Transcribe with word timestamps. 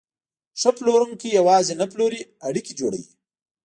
ښه 0.59 0.69
پلورونکی 0.77 1.27
یوازې 1.39 1.73
نه 1.81 1.85
پلوري، 1.91 2.21
اړیکې 2.47 2.73
جوړوي. 2.79 3.11